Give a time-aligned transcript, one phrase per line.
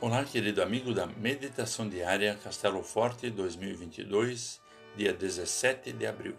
[0.00, 4.60] Olá, querido amigo da Meditação Diária Castelo Forte 2022,
[4.96, 6.36] dia 17 de abril.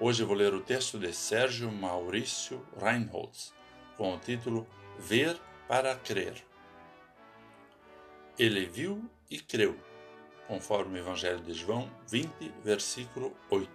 [0.00, 3.54] Hoje vou ler o texto de Sérgio Maurício Reinholds,
[3.96, 4.66] com o título
[4.98, 5.38] Ver
[5.68, 6.42] para Crer.
[8.38, 9.76] Ele viu e creu,
[10.48, 13.70] conforme o Evangelho de João 20, versículo 8.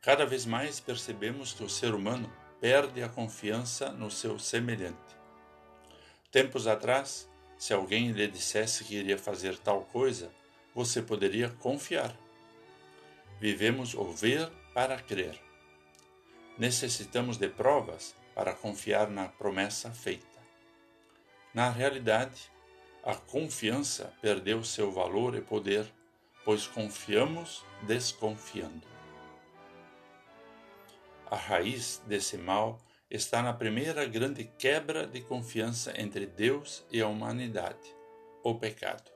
[0.00, 5.19] Cada vez mais percebemos que o ser humano perde a confiança no seu semelhante
[6.30, 7.28] Tempos atrás,
[7.58, 10.30] se alguém lhe dissesse que iria fazer tal coisa,
[10.72, 12.16] você poderia confiar.
[13.40, 15.40] Vivemos o ver para crer.
[16.56, 20.38] Necessitamos de provas para confiar na promessa feita.
[21.52, 22.48] Na realidade,
[23.02, 25.92] a confiança perdeu seu valor e poder,
[26.44, 28.86] pois confiamos desconfiando.
[31.28, 32.78] A raiz desse mal
[33.10, 37.94] está na primeira grande quebra de confiança entre Deus e a humanidade,
[38.44, 39.10] o pecado.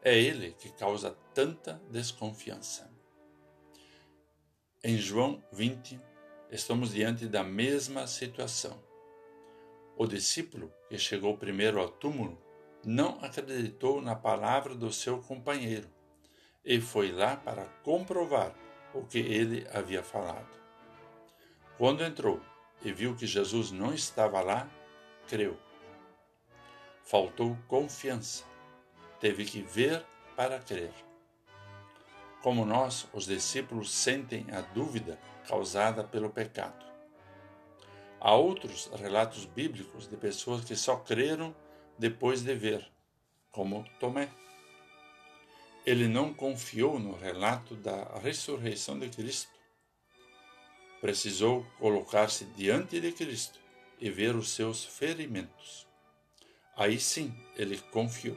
[0.00, 2.88] É ele que causa tanta desconfiança.
[4.84, 6.00] Em João 20,
[6.48, 8.80] estamos diante da mesma situação.
[9.96, 12.40] O discípulo que chegou primeiro ao túmulo
[12.84, 15.88] não acreditou na palavra do seu companheiro
[16.64, 18.54] e foi lá para comprovar
[18.94, 20.56] o que ele havia falado.
[21.76, 22.40] Quando entrou
[22.82, 24.68] e viu que Jesus não estava lá,
[25.28, 25.58] creu.
[27.02, 28.44] Faltou confiança.
[29.20, 30.04] Teve que ver
[30.36, 30.92] para crer.
[32.42, 36.84] Como nós, os discípulos sentem a dúvida causada pelo pecado.
[38.20, 41.54] Há outros relatos bíblicos de pessoas que só creram
[41.98, 42.90] depois de ver,
[43.50, 44.28] como Tomé.
[45.84, 49.55] Ele não confiou no relato da ressurreição de Cristo
[51.06, 53.60] precisou colocar-se diante de Cristo
[54.00, 55.86] e ver os seus ferimentos.
[56.76, 58.36] Aí sim ele confiou.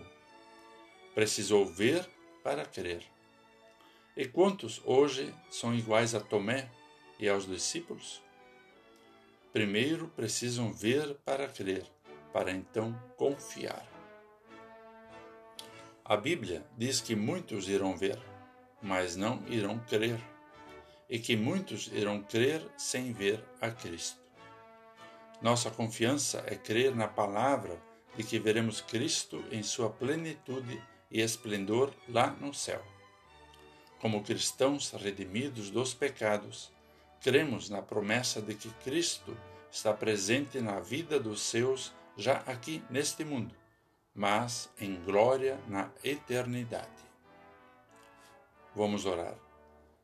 [1.16, 2.08] Precisou ver
[2.44, 3.02] para crer.
[4.16, 6.69] E quantos hoje são iguais a Tomé
[7.18, 8.22] e aos discípulos?
[9.52, 11.88] Primeiro precisam ver para crer,
[12.31, 13.84] para então confiar.
[16.06, 18.19] A Bíblia diz que muitos irão ver,
[18.79, 20.19] mas não irão crer
[21.09, 24.20] e que muitos irão crer sem ver a Cristo.
[25.42, 27.81] Nossa confiança é crer na palavra
[28.16, 32.84] de que veremos Cristo em sua plenitude e esplendor lá no céu.
[34.00, 36.72] Como cristãos redimidos dos pecados,
[37.22, 39.36] cremos na promessa de que Cristo
[39.72, 43.56] está presente na vida dos seus já aqui neste mundo,
[44.14, 46.88] mas em glória na eternidade.
[48.76, 49.48] Vamos orar.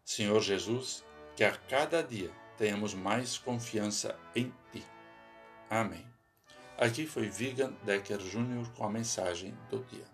[0.06, 1.04] Senhor Jesus,
[1.36, 4.84] que a cada dia tenhamos mais confiança em Ti.
[5.68, 6.06] Amém.
[6.78, 8.70] Aqui foi Vigan Decker Jr.
[8.76, 10.06] com a mensagem do dia.